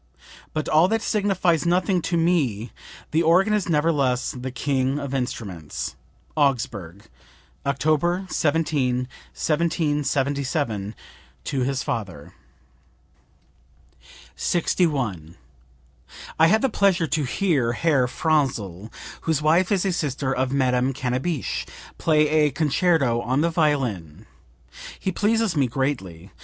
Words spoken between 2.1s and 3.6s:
me the organ